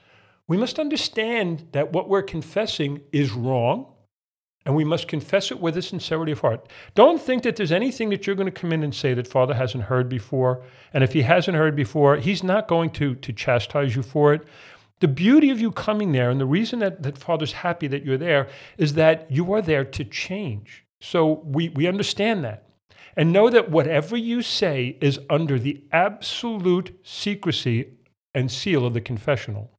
We 0.47 0.57
must 0.57 0.77
understand 0.77 1.67
that 1.71 1.91
what 1.91 2.07
we're 2.07 2.21
confessing 2.21 3.01
is 3.12 3.31
wrong, 3.31 3.88
and 4.65 4.75
we 4.75 4.83
must 4.83 5.07
confess 5.07 5.51
it 5.51 5.59
with 5.59 5.77
a 5.77 5.81
sincerity 5.81 6.31
of 6.31 6.41
heart. 6.41 6.67
Don't 6.95 7.21
think 7.21 7.44
that 7.44 7.56
there's 7.56 7.71
anything 7.71 8.09
that 8.09 8.25
you're 8.25 8.35
going 8.35 8.51
to 8.51 8.59
come 8.59 8.73
in 8.73 8.83
and 8.83 8.95
say 8.95 9.13
that 9.13 9.27
Father 9.27 9.53
hasn't 9.53 9.85
heard 9.85 10.09
before. 10.09 10.63
And 10.91 11.03
if 11.03 11.13
he 11.13 11.21
hasn't 11.21 11.56
heard 11.56 11.75
before, 11.75 12.17
he's 12.17 12.44
not 12.44 12.67
going 12.67 12.89
to, 12.91 13.15
to 13.15 13.31
chastise 13.31 13.95
you 13.95 14.01
for 14.01 14.33
it. 14.33 14.41
The 15.01 15.07
beauty 15.07 15.50
of 15.50 15.59
you 15.59 15.71
coming 15.71 16.13
there, 16.13 16.29
and 16.29 16.39
the 16.39 16.45
reason 16.45 16.79
that, 16.79 17.03
that 17.03 17.17
Father's 17.17 17.51
happy 17.51 17.88
that 17.88 18.03
you're 18.03 18.17
there, 18.17 18.47
is 18.77 18.94
that 18.94 19.29
you 19.29 19.53
are 19.53 19.62
there 19.62 19.83
to 19.83 20.03
change. 20.03 20.83
So 21.00 21.41
we, 21.45 21.69
we 21.69 21.88
understand 21.88 22.44
that. 22.45 22.63
And 23.17 23.31
know 23.31 23.50
that 23.50 23.69
whatever 23.69 24.17
you 24.17 24.41
say 24.41 24.97
is 25.01 25.19
under 25.29 25.59
the 25.59 25.83
absolute 25.91 26.97
secrecy 27.03 27.91
and 28.33 28.51
seal 28.51 28.85
of 28.85 28.94
the 28.94 29.01
confessional. 29.01 29.71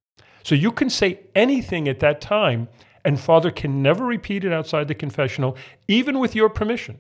So 0.42 0.54
you 0.54 0.70
can 0.70 0.88
say 0.88 1.20
anything 1.34 1.88
at 1.88 1.98
that 2.00 2.20
time, 2.20 2.68
and 3.06 3.20
Father 3.20 3.52
can 3.52 3.82
never 3.82 4.04
repeat 4.04 4.44
it 4.44 4.52
outside 4.52 4.88
the 4.88 4.94
confessional, 4.94 5.56
even 5.86 6.18
with 6.18 6.34
your 6.34 6.48
permission. 6.50 6.98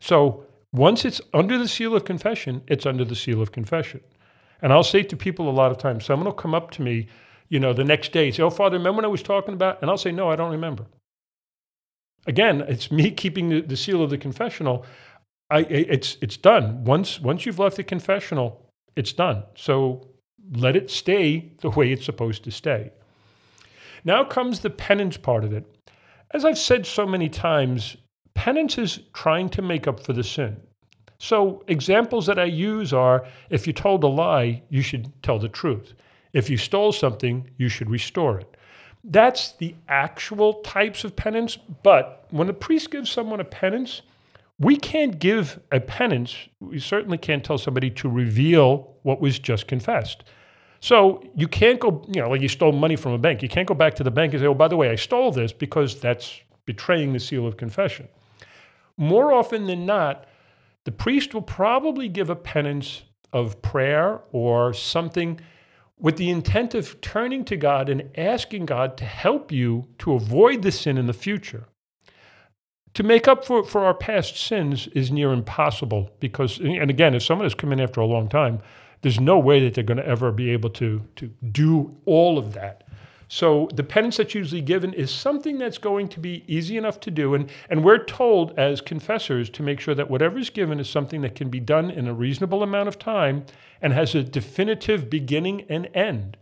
So 0.00 0.44
once 0.72 1.04
it's 1.04 1.20
under 1.32 1.56
the 1.56 1.68
seal 1.68 1.94
of 1.94 2.04
confession, 2.04 2.62
it's 2.66 2.84
under 2.84 3.04
the 3.04 3.14
seal 3.14 3.40
of 3.40 3.52
confession. 3.52 4.00
And 4.60 4.72
I'll 4.72 4.82
say 4.82 5.04
to 5.04 5.16
people 5.16 5.48
a 5.48 5.52
lot 5.52 5.70
of 5.70 5.78
times, 5.78 6.04
someone 6.04 6.26
will 6.26 6.32
come 6.32 6.52
up 6.52 6.72
to 6.72 6.82
me, 6.82 7.06
you 7.48 7.60
know, 7.60 7.72
the 7.72 7.84
next 7.84 8.10
day 8.10 8.26
and 8.26 8.34
say, 8.34 8.42
Oh, 8.42 8.50
Father, 8.50 8.76
remember 8.76 8.96
when 8.96 9.04
I 9.04 9.08
was 9.08 9.22
talking 9.22 9.54
about? 9.54 9.80
And 9.80 9.88
I'll 9.88 9.96
say, 9.96 10.10
No, 10.10 10.28
I 10.28 10.34
don't 10.34 10.50
remember. 10.50 10.86
Again, 12.26 12.62
it's 12.62 12.90
me 12.90 13.12
keeping 13.12 13.48
the, 13.48 13.60
the 13.60 13.76
seal 13.76 14.02
of 14.02 14.10
the 14.10 14.18
confessional. 14.18 14.84
I, 15.48 15.60
it's 15.60 16.16
it's 16.20 16.36
done. 16.36 16.82
Once 16.84 17.20
once 17.20 17.46
you've 17.46 17.60
left 17.60 17.76
the 17.76 17.84
confessional, 17.84 18.66
it's 18.96 19.12
done. 19.12 19.44
So 19.54 20.08
let 20.52 20.74
it 20.74 20.90
stay 20.90 21.52
the 21.60 21.70
way 21.70 21.92
it's 21.92 22.04
supposed 22.04 22.42
to 22.44 22.50
stay. 22.50 22.90
Now 24.04 24.24
comes 24.24 24.60
the 24.60 24.70
penance 24.70 25.16
part 25.16 25.44
of 25.44 25.52
it. 25.52 25.64
As 26.32 26.44
I've 26.44 26.58
said 26.58 26.86
so 26.86 27.06
many 27.06 27.28
times, 27.28 27.96
penance 28.34 28.78
is 28.78 29.00
trying 29.12 29.48
to 29.50 29.62
make 29.62 29.86
up 29.86 30.00
for 30.00 30.12
the 30.12 30.24
sin. 30.24 30.56
So 31.18 31.62
examples 31.68 32.26
that 32.26 32.38
I 32.38 32.44
use 32.44 32.92
are 32.92 33.26
if 33.50 33.66
you 33.66 33.72
told 33.72 34.04
a 34.04 34.08
lie, 34.08 34.62
you 34.68 34.82
should 34.82 35.10
tell 35.22 35.38
the 35.38 35.48
truth. 35.48 35.94
If 36.32 36.50
you 36.50 36.56
stole 36.56 36.92
something, 36.92 37.48
you 37.56 37.68
should 37.68 37.88
restore 37.88 38.38
it. 38.38 38.56
That's 39.04 39.52
the 39.52 39.74
actual 39.88 40.54
types 40.54 41.04
of 41.04 41.14
penance, 41.14 41.56
but 41.56 42.26
when 42.30 42.48
a 42.48 42.52
priest 42.52 42.90
gives 42.90 43.10
someone 43.10 43.40
a 43.40 43.44
penance, 43.44 44.02
we 44.58 44.76
can't 44.76 45.18
give 45.18 45.60
a 45.70 45.80
penance, 45.80 46.34
we 46.60 46.80
certainly 46.80 47.18
can't 47.18 47.44
tell 47.44 47.58
somebody 47.58 47.90
to 47.90 48.08
reveal 48.08 48.94
what 49.02 49.20
was 49.20 49.38
just 49.38 49.68
confessed. 49.68 50.24
So 50.86 51.20
you 51.34 51.48
can't 51.48 51.80
go, 51.80 52.04
you 52.06 52.22
know, 52.22 52.30
like 52.30 52.40
you 52.40 52.46
stole 52.46 52.70
money 52.70 52.94
from 52.94 53.10
a 53.10 53.18
bank. 53.18 53.42
You 53.42 53.48
can't 53.48 53.66
go 53.66 53.74
back 53.74 53.94
to 53.94 54.04
the 54.04 54.10
bank 54.12 54.32
and 54.32 54.40
say, 54.40 54.46
oh, 54.46 54.54
by 54.54 54.68
the 54.68 54.76
way, 54.76 54.88
I 54.88 54.94
stole 54.94 55.32
this 55.32 55.52
because 55.52 55.98
that's 55.98 56.40
betraying 56.64 57.12
the 57.12 57.18
seal 57.18 57.44
of 57.44 57.56
confession. 57.56 58.06
More 58.96 59.32
often 59.32 59.66
than 59.66 59.84
not, 59.84 60.28
the 60.84 60.92
priest 60.92 61.34
will 61.34 61.42
probably 61.42 62.08
give 62.08 62.30
a 62.30 62.36
penance 62.36 63.02
of 63.32 63.60
prayer 63.62 64.20
or 64.30 64.72
something 64.72 65.40
with 65.98 66.18
the 66.18 66.30
intent 66.30 66.72
of 66.72 67.00
turning 67.00 67.44
to 67.46 67.56
God 67.56 67.88
and 67.88 68.08
asking 68.16 68.66
God 68.66 68.96
to 68.98 69.04
help 69.04 69.50
you 69.50 69.88
to 69.98 70.12
avoid 70.12 70.62
the 70.62 70.70
sin 70.70 70.98
in 70.98 71.08
the 71.08 71.12
future. 71.12 71.64
To 72.94 73.02
make 73.02 73.26
up 73.26 73.44
for, 73.44 73.64
for 73.64 73.84
our 73.84 73.92
past 73.92 74.36
sins 74.36 74.86
is 74.92 75.10
near 75.10 75.32
impossible 75.32 76.12
because, 76.20 76.60
and 76.60 76.90
again, 76.90 77.16
if 77.16 77.24
someone 77.24 77.44
has 77.44 77.56
come 77.56 77.72
in 77.72 77.80
after 77.80 78.00
a 78.00 78.06
long 78.06 78.28
time, 78.28 78.62
there's 79.02 79.20
no 79.20 79.38
way 79.38 79.62
that 79.64 79.74
they're 79.74 79.84
going 79.84 79.98
to 79.98 80.06
ever 80.06 80.32
be 80.32 80.50
able 80.50 80.70
to, 80.70 81.02
to 81.16 81.26
do 81.52 81.96
all 82.04 82.38
of 82.38 82.54
that. 82.54 82.84
So 83.28 83.68
the 83.74 83.82
penance 83.82 84.18
that's 84.18 84.34
usually 84.34 84.60
given 84.60 84.92
is 84.92 85.10
something 85.10 85.58
that's 85.58 85.78
going 85.78 86.08
to 86.08 86.20
be 86.20 86.44
easy 86.46 86.76
enough 86.76 87.00
to 87.00 87.10
do. 87.10 87.34
And, 87.34 87.50
and 87.68 87.84
we're 87.84 88.04
told 88.04 88.56
as 88.56 88.80
confessors 88.80 89.50
to 89.50 89.62
make 89.64 89.80
sure 89.80 89.96
that 89.96 90.08
whatever 90.08 90.38
is 90.38 90.50
given 90.50 90.78
is 90.78 90.88
something 90.88 91.22
that 91.22 91.34
can 91.34 91.50
be 91.50 91.58
done 91.58 91.90
in 91.90 92.06
a 92.06 92.14
reasonable 92.14 92.62
amount 92.62 92.88
of 92.88 92.98
time 92.98 93.44
and 93.82 93.92
has 93.92 94.14
a 94.14 94.22
definitive 94.22 95.10
beginning 95.10 95.66
and 95.68 95.88
end. 95.92 96.36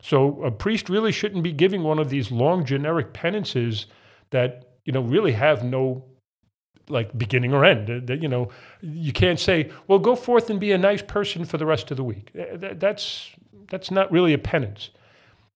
So 0.00 0.42
a 0.42 0.50
priest 0.50 0.88
really 0.88 1.12
shouldn't 1.12 1.44
be 1.44 1.52
giving 1.52 1.82
one 1.82 1.98
of 1.98 2.08
these 2.08 2.30
long 2.30 2.64
generic 2.64 3.12
penances 3.12 3.86
that 4.30 4.74
you 4.84 4.92
know, 4.92 5.00
really 5.00 5.32
have 5.32 5.64
no 5.64 6.04
like 6.88 7.16
beginning 7.16 7.52
or 7.52 7.64
end. 7.64 8.08
You 8.08 8.28
know, 8.28 8.48
you 8.80 9.12
can't 9.12 9.40
say, 9.40 9.70
"Well, 9.86 9.98
go 9.98 10.16
forth 10.16 10.50
and 10.50 10.60
be 10.60 10.72
a 10.72 10.78
nice 10.78 11.02
person 11.02 11.44
for 11.44 11.58
the 11.58 11.66
rest 11.66 11.90
of 11.90 11.96
the 11.96 12.04
week." 12.04 12.30
That's 12.34 13.30
that's 13.70 13.90
not 13.90 14.10
really 14.12 14.32
a 14.32 14.38
penance. 14.38 14.90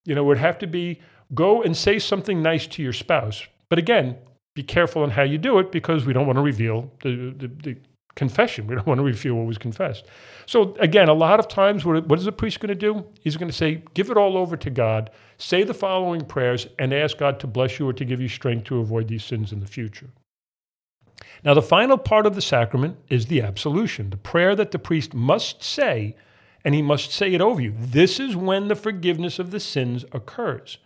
You 0.05 0.15
know, 0.15 0.23
it 0.23 0.27
would 0.27 0.37
have 0.37 0.57
to 0.59 0.67
be 0.67 0.99
go 1.33 1.61
and 1.61 1.75
say 1.75 1.99
something 1.99 2.41
nice 2.41 2.67
to 2.67 2.83
your 2.83 2.93
spouse. 2.93 3.45
But 3.69 3.79
again, 3.79 4.17
be 4.55 4.63
careful 4.63 5.03
on 5.03 5.11
how 5.11 5.23
you 5.23 5.37
do 5.37 5.59
it 5.59 5.71
because 5.71 6.05
we 6.05 6.13
don't 6.13 6.25
want 6.25 6.37
to 6.37 6.41
reveal 6.41 6.91
the, 7.03 7.33
the, 7.37 7.47
the 7.47 7.77
confession. 8.15 8.67
We 8.67 8.75
don't 8.75 8.87
want 8.87 8.97
to 8.97 9.03
reveal 9.03 9.35
what 9.35 9.45
was 9.45 9.57
confessed. 9.57 10.05
So 10.45 10.75
again, 10.79 11.07
a 11.07 11.13
lot 11.13 11.39
of 11.39 11.47
times, 11.47 11.85
what, 11.85 12.11
is 12.19 12.25
the 12.25 12.31
priest 12.31 12.59
going 12.59 12.69
to 12.69 12.75
do? 12.75 13.05
He's 13.21 13.37
going 13.37 13.49
to 13.49 13.55
say, 13.55 13.83
give 13.93 14.09
it 14.09 14.17
all 14.17 14.37
over 14.37 14.57
to 14.57 14.69
God, 14.69 15.11
say 15.37 15.63
the 15.63 15.73
following 15.73 16.25
prayers, 16.25 16.67
and 16.79 16.93
ask 16.93 17.17
God 17.17 17.39
to 17.41 17.47
bless 17.47 17.79
you 17.79 17.87
or 17.87 17.93
to 17.93 18.03
give 18.03 18.19
you 18.19 18.27
strength 18.27 18.65
to 18.65 18.79
avoid 18.79 19.07
these 19.07 19.23
sins 19.23 19.53
in 19.53 19.59
the 19.59 19.67
future. 19.67 20.09
Now, 21.43 21.53
the 21.53 21.61
final 21.61 21.97
part 21.97 22.25
of 22.25 22.35
the 22.35 22.41
sacrament 22.41 22.97
is 23.09 23.27
the 23.27 23.41
absolution, 23.41 24.09
the 24.09 24.17
prayer 24.17 24.55
that 24.55 24.71
the 24.71 24.79
priest 24.79 25.13
must 25.13 25.63
say, 25.63 26.15
and 26.65 26.75
he 26.75 26.81
must 26.81 27.11
say 27.11 27.33
it 27.33 27.41
over 27.41 27.61
you. 27.61 27.73
This 27.77 28.19
is 28.19 28.35
when 28.35 28.67
the 28.67 28.75
forgiveness 28.75 29.39
of 29.39 29.51
the 29.51 29.59
sins 29.59 30.05
occurs. 30.11 30.77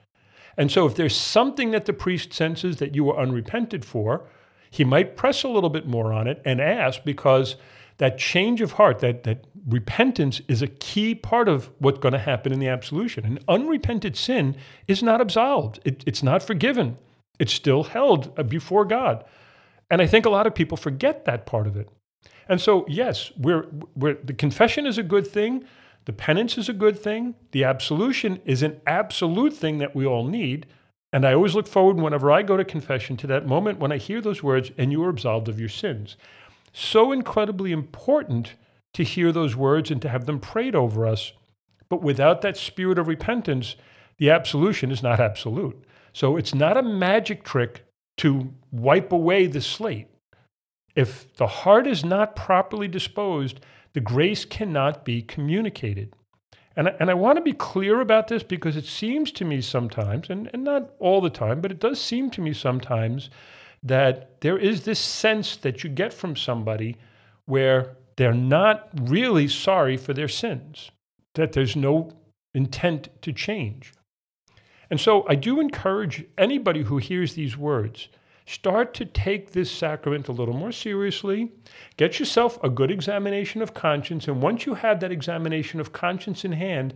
And 0.55 0.71
so, 0.71 0.85
if 0.85 0.95
there's 0.95 1.15
something 1.15 1.71
that 1.71 1.85
the 1.85 1.93
priest 1.93 2.33
senses 2.33 2.77
that 2.77 2.93
you 2.93 3.09
are 3.09 3.19
unrepented 3.19 3.83
for, 3.83 4.27
he 4.69 4.83
might 4.83 5.17
press 5.17 5.43
a 5.43 5.47
little 5.47 5.69
bit 5.69 5.87
more 5.87 6.13
on 6.13 6.27
it 6.27 6.41
and 6.45 6.61
ask 6.61 7.03
because 7.03 7.55
that 7.97 8.17
change 8.17 8.61
of 8.61 8.73
heart, 8.73 8.99
that, 8.99 9.23
that 9.23 9.45
repentance 9.67 10.41
is 10.47 10.61
a 10.61 10.67
key 10.67 11.15
part 11.15 11.47
of 11.47 11.69
what's 11.79 11.99
going 11.99 12.13
to 12.13 12.19
happen 12.19 12.51
in 12.51 12.59
the 12.59 12.67
absolution. 12.67 13.25
An 13.25 13.39
unrepented 13.47 14.15
sin 14.15 14.55
is 14.87 15.03
not 15.03 15.21
absolved, 15.21 15.79
it, 15.85 16.03
it's 16.05 16.23
not 16.23 16.43
forgiven, 16.43 16.97
it's 17.39 17.53
still 17.53 17.83
held 17.83 18.49
before 18.49 18.85
God. 18.85 19.23
And 19.93 20.01
I 20.01 20.07
think 20.07 20.25
a 20.25 20.29
lot 20.31 20.47
of 20.47 20.55
people 20.55 20.75
forget 20.75 21.25
that 21.25 21.45
part 21.45 21.67
of 21.67 21.77
it. 21.77 21.87
And 22.49 22.59
so, 22.59 22.83
yes, 22.89 23.31
we're, 23.37 23.67
we're, 23.95 24.15
the 24.15 24.33
confession 24.33 24.87
is 24.87 24.97
a 24.97 25.03
good 25.03 25.27
thing. 25.27 25.65
The 26.05 26.13
penance 26.13 26.57
is 26.57 26.67
a 26.67 26.73
good 26.73 26.97
thing. 26.97 27.35
The 27.51 27.63
absolution 27.63 28.41
is 28.43 28.63
an 28.63 28.81
absolute 28.87 29.53
thing 29.53 29.77
that 29.77 29.95
we 29.95 30.03
all 30.03 30.25
need. 30.25 30.65
And 31.11 31.27
I 31.27 31.35
always 31.35 31.53
look 31.53 31.67
forward 31.67 31.97
whenever 31.97 32.31
I 32.31 32.41
go 32.41 32.57
to 32.57 32.65
confession 32.65 33.17
to 33.17 33.27
that 33.27 33.45
moment 33.45 33.77
when 33.77 33.91
I 33.91 33.97
hear 33.97 34.19
those 34.19 34.41
words, 34.41 34.71
and 34.79 34.91
you 34.91 35.03
are 35.03 35.09
absolved 35.09 35.47
of 35.47 35.59
your 35.59 35.69
sins. 35.69 36.17
So 36.73 37.11
incredibly 37.11 37.71
important 37.71 38.53
to 38.95 39.03
hear 39.03 39.31
those 39.31 39.55
words 39.55 39.91
and 39.91 40.01
to 40.01 40.09
have 40.09 40.25
them 40.25 40.39
prayed 40.39 40.73
over 40.73 41.05
us. 41.05 41.33
But 41.87 42.01
without 42.01 42.41
that 42.41 42.57
spirit 42.57 42.97
of 42.97 43.07
repentance, 43.07 43.75
the 44.17 44.31
absolution 44.31 44.89
is 44.89 45.03
not 45.03 45.19
absolute. 45.19 45.85
So 46.13 46.35
it's 46.35 46.55
not 46.55 46.77
a 46.77 46.81
magic 46.81 47.43
trick 47.43 47.83
to 48.17 48.53
wipe 48.71 49.11
away 49.11 49.47
the 49.47 49.61
slate. 49.61 50.07
If 50.95 51.33
the 51.35 51.47
heart 51.47 51.87
is 51.87 52.05
not 52.05 52.35
properly 52.35 52.87
disposed, 52.87 53.59
the 53.93 54.01
grace 54.01 54.45
cannot 54.45 55.05
be 55.05 55.21
communicated. 55.21 56.15
And 56.75 56.87
I, 56.87 56.95
and 56.99 57.09
I 57.09 57.13
want 57.13 57.37
to 57.37 57.43
be 57.43 57.53
clear 57.53 58.01
about 58.01 58.27
this 58.27 58.43
because 58.43 58.75
it 58.75 58.85
seems 58.85 59.31
to 59.33 59.45
me 59.45 59.61
sometimes, 59.61 60.29
and, 60.29 60.49
and 60.53 60.63
not 60.63 60.91
all 60.99 61.21
the 61.21 61.29
time, 61.29 61.61
but 61.61 61.71
it 61.71 61.79
does 61.79 62.01
seem 62.01 62.29
to 62.31 62.41
me 62.41 62.53
sometimes 62.53 63.29
that 63.83 64.41
there 64.41 64.57
is 64.57 64.83
this 64.83 64.99
sense 64.99 65.55
that 65.57 65.83
you 65.83 65.89
get 65.89 66.13
from 66.13 66.35
somebody 66.35 66.95
where 67.45 67.97
they're 68.15 68.33
not 68.33 68.89
really 69.01 69.47
sorry 69.47 69.97
for 69.97 70.13
their 70.13 70.27
sins, 70.27 70.89
that 71.35 71.51
there's 71.51 71.75
no 71.75 72.11
intent 72.53 73.09
to 73.21 73.33
change. 73.33 73.93
And 74.89 74.99
so 74.99 75.25
I 75.27 75.35
do 75.35 75.59
encourage 75.59 76.25
anybody 76.37 76.83
who 76.83 76.97
hears 76.97 77.33
these 77.33 77.57
words 77.57 78.09
start 78.45 78.93
to 78.93 79.05
take 79.05 79.51
this 79.51 79.71
sacrament 79.71 80.27
a 80.27 80.31
little 80.33 80.53
more 80.53 80.71
seriously. 80.71 81.51
Get 81.97 82.19
yourself 82.19 82.61
a 82.63 82.69
good 82.69 82.91
examination 82.91 83.61
of 83.61 83.73
conscience. 83.73 84.27
And 84.27 84.41
once 84.41 84.65
you 84.65 84.73
have 84.75 84.99
that 84.99 85.11
examination 85.11 85.79
of 85.79 85.93
conscience 85.93 86.43
in 86.43 86.51
hand, 86.51 86.93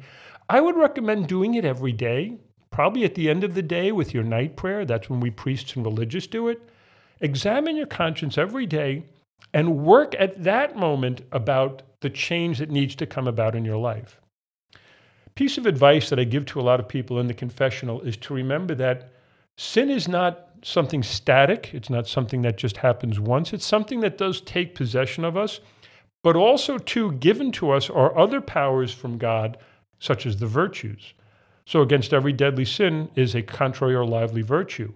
I 0.49 0.61
would 0.61 0.75
recommend 0.75 1.27
doing 1.27 1.55
it 1.55 1.65
every 1.65 1.93
day, 1.93 2.37
probably 2.71 3.03
at 3.03 3.15
the 3.15 3.29
end 3.29 3.43
of 3.43 3.53
the 3.53 3.61
day 3.61 3.91
with 3.91 4.13
your 4.13 4.23
night 4.23 4.55
prayer. 4.55 4.85
That's 4.85 5.09
when 5.09 5.19
we 5.19 5.29
priests 5.29 5.75
and 5.75 5.85
religious 5.85 6.27
do 6.27 6.47
it. 6.47 6.61
Examine 7.21 7.75
your 7.75 7.87
conscience 7.87 8.37
every 8.37 8.65
day 8.65 9.03
and 9.53 9.83
work 9.83 10.15
at 10.19 10.43
that 10.43 10.75
moment 10.75 11.21
about 11.31 11.81
the 12.01 12.09
change 12.09 12.59
that 12.59 12.69
needs 12.69 12.95
to 12.95 13.05
come 13.05 13.27
about 13.27 13.55
in 13.55 13.65
your 13.65 13.77
life. 13.77 14.19
Piece 15.37 15.59
of 15.59 15.67
advice 15.67 16.09
that 16.09 16.19
I 16.19 16.23
give 16.23 16.47
to 16.47 16.59
a 16.59 16.63
lot 16.63 16.79
of 16.79 16.87
people 16.87 17.19
in 17.19 17.27
the 17.27 17.33
confessional 17.35 18.01
is 18.01 18.17
to 18.17 18.33
remember 18.33 18.73
that 18.73 19.11
sin 19.55 19.91
is 19.91 20.07
not 20.07 20.47
something 20.63 21.03
static. 21.03 21.69
It's 21.75 21.91
not 21.91 22.07
something 22.07 22.41
that 22.41 22.57
just 22.57 22.77
happens 22.77 23.19
once. 23.19 23.53
It's 23.53 23.63
something 23.63 23.99
that 23.99 24.17
does 24.17 24.41
take 24.41 24.73
possession 24.73 25.23
of 25.23 25.37
us, 25.37 25.59
but 26.23 26.35
also, 26.35 26.79
too, 26.79 27.11
given 27.11 27.51
to 27.51 27.69
us 27.69 27.87
are 27.87 28.17
other 28.17 28.41
powers 28.41 28.91
from 28.91 29.19
God, 29.19 29.57
such 29.99 30.25
as 30.25 30.37
the 30.37 30.47
virtues. 30.47 31.13
So, 31.67 31.83
against 31.83 32.15
every 32.15 32.33
deadly 32.33 32.65
sin 32.65 33.11
is 33.13 33.35
a 33.35 33.43
contrary 33.43 33.93
or 33.93 34.07
lively 34.07 34.41
virtue. 34.41 34.91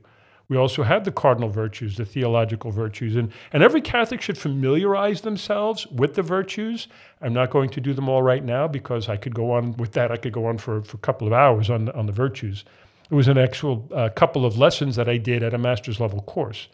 We 0.51 0.57
also 0.57 0.83
have 0.83 1.05
the 1.05 1.13
cardinal 1.13 1.47
virtues, 1.47 1.95
the 1.95 2.03
theological 2.03 2.71
virtues, 2.71 3.15
and, 3.15 3.31
and 3.53 3.63
every 3.63 3.79
Catholic 3.79 4.21
should 4.21 4.37
familiarize 4.37 5.21
themselves 5.21 5.87
with 5.87 6.15
the 6.15 6.23
virtues. 6.23 6.89
I'm 7.21 7.31
not 7.31 7.51
going 7.51 7.69
to 7.69 7.79
do 7.79 7.93
them 7.93 8.09
all 8.09 8.21
right 8.21 8.43
now 8.43 8.67
because 8.67 9.07
I 9.07 9.15
could 9.15 9.33
go 9.33 9.53
on 9.53 9.77
with 9.77 9.93
that. 9.93 10.11
I 10.11 10.17
could 10.17 10.33
go 10.33 10.47
on 10.47 10.57
for, 10.57 10.81
for 10.81 10.97
a 10.97 10.99
couple 10.99 11.25
of 11.25 11.31
hours 11.31 11.69
on, 11.69 11.87
on 11.91 12.05
the 12.05 12.11
virtues. 12.11 12.65
It 13.09 13.15
was 13.15 13.29
an 13.29 13.37
actual 13.37 13.87
uh, 13.95 14.09
couple 14.09 14.45
of 14.45 14.57
lessons 14.57 14.97
that 14.97 15.07
I 15.07 15.15
did 15.15 15.41
at 15.41 15.53
a 15.53 15.57
master's 15.57 16.01
level 16.01 16.21
course. 16.23 16.67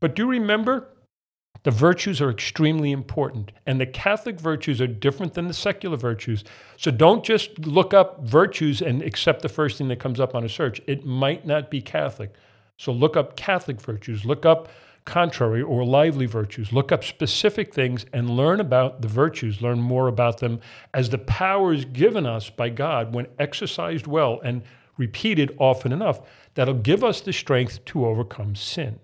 But 0.00 0.16
do 0.16 0.26
remember, 0.26 0.88
the 1.64 1.70
virtues 1.70 2.22
are 2.22 2.30
extremely 2.30 2.92
important, 2.92 3.52
and 3.66 3.78
the 3.78 3.84
Catholic 3.84 4.40
virtues 4.40 4.80
are 4.80 4.86
different 4.86 5.34
than 5.34 5.48
the 5.48 5.52
secular 5.52 5.98
virtues. 5.98 6.44
So 6.78 6.90
don't 6.90 7.22
just 7.22 7.58
look 7.58 7.92
up 7.92 8.24
virtues 8.24 8.80
and 8.80 9.02
accept 9.02 9.42
the 9.42 9.50
first 9.50 9.76
thing 9.76 9.88
that 9.88 10.00
comes 10.00 10.18
up 10.18 10.34
on 10.34 10.44
a 10.44 10.48
search. 10.48 10.80
It 10.86 11.04
might 11.04 11.46
not 11.46 11.70
be 11.70 11.82
Catholic. 11.82 12.32
So 12.82 12.90
look 12.90 13.16
up 13.16 13.36
Catholic 13.36 13.80
virtues, 13.80 14.24
look 14.24 14.44
up 14.44 14.68
contrary 15.04 15.62
or 15.62 15.84
lively 15.84 16.26
virtues, 16.26 16.72
look 16.72 16.90
up 16.90 17.04
specific 17.04 17.72
things 17.72 18.04
and 18.12 18.28
learn 18.28 18.58
about 18.58 19.02
the 19.02 19.06
virtues, 19.06 19.62
learn 19.62 19.80
more 19.80 20.08
about 20.08 20.38
them 20.38 20.58
as 20.92 21.08
the 21.08 21.18
powers 21.18 21.84
given 21.84 22.26
us 22.26 22.50
by 22.50 22.70
God 22.70 23.14
when 23.14 23.28
exercised 23.38 24.08
well 24.08 24.40
and 24.42 24.62
repeated 24.96 25.54
often 25.58 25.92
enough, 25.92 26.22
that'll 26.54 26.74
give 26.74 27.04
us 27.04 27.20
the 27.20 27.32
strength 27.32 27.84
to 27.84 28.04
overcome 28.04 28.56
sin. 28.56 28.98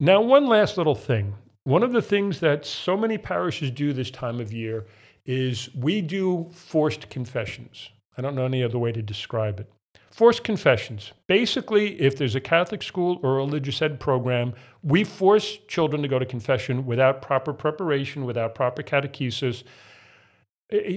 Now, 0.00 0.22
one 0.22 0.46
last 0.46 0.78
little 0.78 0.94
thing. 0.94 1.34
One 1.64 1.82
of 1.82 1.92
the 1.92 2.00
things 2.00 2.40
that 2.40 2.64
so 2.64 2.96
many 2.96 3.18
parishes 3.18 3.70
do 3.70 3.92
this 3.92 4.10
time 4.10 4.40
of 4.40 4.50
year 4.50 4.86
is 5.26 5.68
we 5.74 6.00
do 6.00 6.48
forced 6.54 7.10
confessions. 7.10 7.90
I 8.16 8.22
don't 8.22 8.34
know 8.34 8.46
any 8.46 8.64
other 8.64 8.78
way 8.78 8.92
to 8.92 9.02
describe 9.02 9.60
it. 9.60 9.70
Forced 10.18 10.42
confessions. 10.42 11.12
Basically, 11.28 12.00
if 12.00 12.18
there's 12.18 12.34
a 12.34 12.40
Catholic 12.40 12.82
school 12.82 13.20
or 13.22 13.34
a 13.34 13.36
religious 13.36 13.80
ed 13.80 14.00
program, 14.00 14.52
we 14.82 15.04
force 15.04 15.58
children 15.68 16.02
to 16.02 16.08
go 16.08 16.18
to 16.18 16.26
confession 16.26 16.86
without 16.86 17.22
proper 17.22 17.52
preparation, 17.52 18.24
without 18.24 18.52
proper 18.56 18.82
catechesis, 18.82 19.62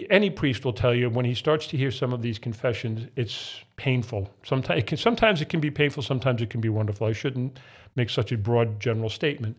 any 0.10 0.32
priest 0.32 0.66
will 0.66 0.74
tell 0.74 0.96
you 0.96 1.08
when 1.08 1.24
he 1.24 1.36
starts 1.36 1.68
to 1.68 1.78
hear 1.78 1.92
some 1.92 2.14
of 2.14 2.24
these 2.24 2.40
confessions, 2.40 3.12
it's 3.16 3.60
painful. 3.76 4.28
Sometimes 4.44 4.80
it 4.80 4.88
can, 4.88 4.98
sometimes 4.98 5.40
it 5.40 5.50
can 5.50 5.60
be 5.60 5.70
painful, 5.70 6.02
sometimes 6.02 6.42
it 6.42 6.50
can 6.50 6.60
be 6.60 6.70
wonderful. 6.70 7.06
I 7.06 7.14
shouldn't 7.14 7.60
make 7.96 8.10
such 8.10 8.32
a 8.32 8.38
broad 8.40 8.80
general 8.80 9.12
statement. 9.12 9.56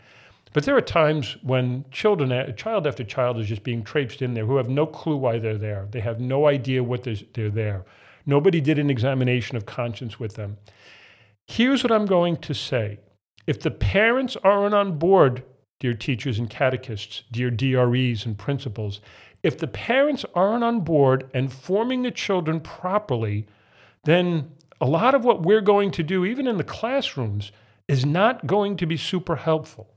But 0.53 0.65
there 0.65 0.77
are 0.77 0.81
times 0.81 1.37
when 1.45 1.85
children, 1.93 2.57
child 2.57 2.89
after 2.89 3.05
child 3.05 3.39
is 3.39 3.47
just 3.47 3.63
being 3.63 3.85
traipsed 3.85 4.23
in 4.23 4.35
there 4.35 4.45
who 4.45 4.57
have 4.57 4.69
no 4.69 4.87
clue 4.87 5.17
why 5.17 5.39
they're 5.39 5.57
there. 5.57 5.87
They 5.89 6.01
have 6.01 6.19
no 6.19 6.49
idea 6.49 6.83
what 6.83 7.05
they're 7.05 7.49
there. 7.49 7.85
Nobody 8.25 8.61
did 8.61 8.79
an 8.79 8.91
examination 8.91 9.57
of 9.57 9.67
conscience 9.67 10.19
with 10.19 10.35
them. 10.35 10.59
Here's 11.47 11.83
what 11.83 11.93
I'm 11.93 12.07
going 12.07 12.37
to 12.39 12.55
say. 12.55 12.99
If 13.47 13.61
the 13.61 13.71
parents 13.71 14.37
aren't 14.45 14.75
on 14.75 14.99
board, 14.99 15.43
dear 15.81 15.95
teachers 15.95 16.39
and 16.39 16.49
catechists, 16.49 17.25
dear 17.33 17.51
DREs 17.51 18.25
and 18.25 18.39
principals, 18.39 19.01
if 19.43 19.59
the 19.59 19.67
parents 19.67 20.25
aren't 20.35 20.63
on 20.63 20.81
board 20.81 21.29
and 21.35 21.53
forming 21.53 22.03
the 22.03 22.13
children 22.13 22.61
properly, 22.61 23.47
then 24.05 24.53
a 24.81 24.87
lot 24.87 25.15
of 25.15 25.25
what 25.25 25.43
we're 25.43 25.61
going 25.61 25.91
to 25.93 26.03
do, 26.03 26.25
even 26.25 26.47
in 26.47 26.57
the 26.57 26.65
classrooms, 26.65 27.51
is 27.89 28.07
not 28.07 28.47
going 28.47 28.77
to 28.77 28.87
be 28.87 28.97
super 28.97 29.37
helpful. 29.37 29.89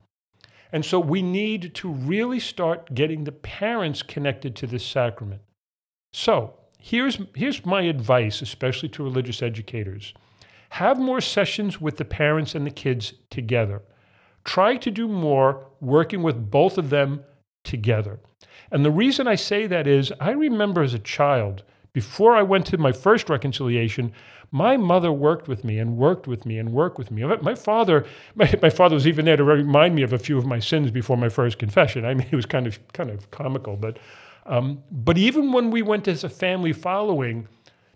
And 0.71 0.83
so 0.83 0.99
we 0.99 1.21
need 1.21 1.73
to 1.75 1.89
really 1.89 2.39
start 2.39 2.93
getting 2.93 3.23
the 3.23 3.31
parents 3.31 4.01
connected 4.01 4.55
to 4.57 4.67
this 4.67 4.85
sacrament. 4.85 5.41
So 6.11 6.55
here's, 6.85 7.19
here's 7.33 7.65
my 7.65 7.81
advice, 7.81 8.41
especially 8.41 8.89
to 8.89 9.03
religious 9.03 9.41
educators 9.41 10.13
have 10.69 10.99
more 10.99 11.21
sessions 11.21 11.79
with 11.79 11.95
the 11.95 12.03
parents 12.03 12.53
and 12.53 12.67
the 12.67 12.71
kids 12.71 13.13
together. 13.29 13.81
Try 14.43 14.75
to 14.75 14.91
do 14.91 15.07
more 15.07 15.67
working 15.79 16.21
with 16.21 16.51
both 16.51 16.77
of 16.77 16.89
them 16.89 17.23
together. 17.63 18.19
And 18.71 18.83
the 18.83 18.91
reason 18.91 19.25
I 19.25 19.35
say 19.35 19.67
that 19.67 19.87
is 19.87 20.11
I 20.19 20.31
remember 20.31 20.83
as 20.83 20.93
a 20.93 20.99
child, 20.99 21.63
before 21.93 22.35
I 22.35 22.41
went 22.41 22.65
to 22.67 22.77
my 22.77 22.91
first 22.91 23.29
reconciliation, 23.29 24.11
my 24.51 24.75
mother 24.75 25.13
worked 25.13 25.47
with 25.47 25.63
me 25.63 25.79
and 25.79 25.95
worked 25.95 26.27
with 26.27 26.45
me 26.45 26.57
and 26.57 26.73
worked 26.73 26.97
with 26.97 27.09
me. 27.09 27.23
My 27.23 27.55
father, 27.55 28.05
my, 28.35 28.53
my 28.61 28.69
father 28.69 28.95
was 28.95 29.07
even 29.07 29.23
there 29.23 29.37
to 29.37 29.45
remind 29.45 29.95
me 29.95 30.01
of 30.01 30.11
a 30.11 30.19
few 30.19 30.37
of 30.37 30.45
my 30.45 30.59
sins 30.59 30.91
before 30.91 31.15
my 31.15 31.29
first 31.29 31.57
confession. 31.57 32.03
I 32.03 32.15
mean, 32.15 32.27
it 32.31 32.35
was 32.35 32.45
kind 32.45 32.67
of 32.67 32.79
kind 32.91 33.09
of 33.09 33.31
comical, 33.31 33.77
but 33.77 33.97
um, 34.45 34.83
but 34.91 35.17
even 35.17 35.51
when 35.51 35.71
we 35.71 35.81
went 35.81 36.07
as 36.07 36.23
a 36.23 36.29
family 36.29 36.73
following, 36.73 37.47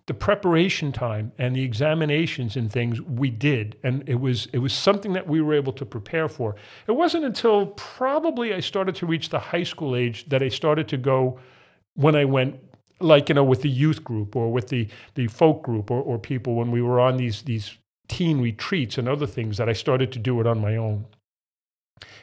the 0.10 0.13
preparation 0.15 0.91
time 0.91 1.32
and 1.38 1.56
the 1.56 1.62
examinations 1.62 2.56
and 2.56 2.72
things 2.72 3.00
we 3.00 3.29
did. 3.29 3.77
And 3.84 4.03
it 4.10 4.20
was 4.20 4.48
it 4.53 4.58
was 4.58 4.74
something 4.74 5.13
that 5.13 5.27
we 5.27 5.39
were 5.39 5.53
able 5.53 5.72
to 5.74 5.86
prepare 5.86 6.27
for. 6.27 6.56
It 6.88 6.94
wasn't 6.94 7.25
until 7.25 7.68
probably 7.68 8.56
i 8.56 8.60
started 8.60 8.96
to 8.96 9.06
reach 9.06 9.29
the 9.29 9.38
high 9.38 9.62
school 9.62 9.96
age 9.96 10.27
that 10.29 10.41
i 10.41 10.48
started 10.48 10.88
to 10.88 10.98
go 10.98 11.39
when 11.94 12.15
i 12.15 12.25
went 12.25 12.56
like 13.00 13.29
you 13.29 13.36
know 13.36 13.44
with 13.44 13.62
the 13.62 13.70
youth 13.70 14.03
group 14.03 14.36
or 14.36 14.51
with 14.51 14.70
the 14.70 14.88
the 15.13 15.27
folk 15.27 15.62
group 15.62 15.91
or, 15.91 16.01
or 16.01 16.18
people 16.18 16.56
when 16.56 16.72
we 16.72 16.82
were 16.82 17.00
on 17.00 17.15
these 17.15 17.44
these 17.44 17.77
teen 18.08 18.41
retreats 18.41 18.98
and 18.98 19.08
other 19.08 19.27
things 19.27 19.58
that 19.58 19.70
i 19.70 19.74
started 19.74 20.12
to 20.12 20.18
do 20.18 20.41
it 20.41 20.48
on 20.48 20.60
my 20.60 20.75
own. 20.75 21.06